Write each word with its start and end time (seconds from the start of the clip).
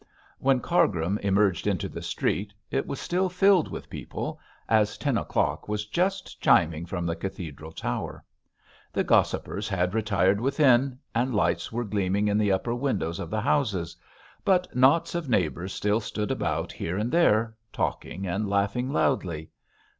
When 0.39 0.61
Cargrim 0.61 1.19
emerged 1.19 1.67
into 1.67 1.87
the 1.87 2.01
street 2.01 2.55
it 2.71 2.87
was 2.87 2.99
still 2.99 3.29
filled 3.29 3.69
with 3.69 3.87
people, 3.87 4.39
as 4.67 4.97
ten 4.97 5.15
o'clock 5.15 5.67
was 5.67 5.85
just 5.85 6.41
chiming 6.41 6.87
from 6.87 7.05
the 7.05 7.15
cathedral 7.15 7.71
tower. 7.71 8.23
The 8.91 9.03
gossipers 9.03 9.69
had 9.69 9.93
retired 9.93 10.41
within, 10.41 10.97
and 11.13 11.35
lights 11.35 11.71
were 11.71 11.83
gleaming 11.85 12.27
in 12.27 12.39
the 12.39 12.51
upper 12.51 12.73
windows 12.73 13.19
of 13.19 13.29
the 13.29 13.41
houses; 13.41 13.95
but 14.43 14.75
knots 14.75 15.13
of 15.13 15.29
neighbours 15.29 15.71
still 15.71 15.99
stood 15.99 16.31
about 16.31 16.71
here 16.71 16.97
and 16.97 17.11
there, 17.11 17.55
talking 17.71 18.25
and 18.25 18.49
laughing 18.49 18.91
loudly. 18.91 19.51